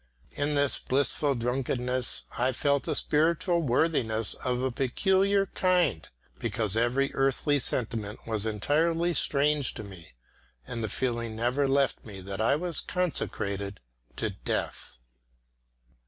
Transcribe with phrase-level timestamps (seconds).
[0.35, 6.07] And in this blissful drunkenness I felt a spiritual worthiness of a peculiar kind,
[6.39, 10.13] because every earthly sentiment was entirely strange to me,
[10.65, 13.79] and the feeling never left me that I was consecrated
[14.15, 14.97] to death.